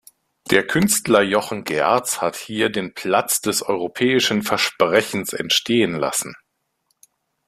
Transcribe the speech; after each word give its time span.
Der 0.49 0.65
Künstler 0.65 1.21
Jochen 1.21 1.63
Gerz 1.63 2.21
hat 2.21 2.35
hier 2.35 2.71
den 2.71 2.95
"Platz 2.95 3.39
des 3.39 3.61
europäischen 3.61 4.41
Versprechens" 4.41 5.31
entstehen 5.31 5.93
lassen. 5.93 6.33